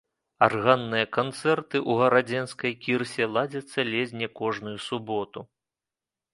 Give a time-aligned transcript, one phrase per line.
[0.45, 5.49] Арганныя канцэрты ў гарадзенскай кірсе ладзяцца ледзь не кожную суботу.